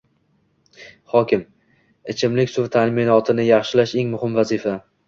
Hokim: 1.13 1.43
ichimlik 2.15 2.53
suvi 2.55 2.73
ta’minotini 2.79 3.47
yaxshilash 3.53 3.99
eng 4.05 4.15
muhim 4.17 4.37
vazifa 4.43 4.81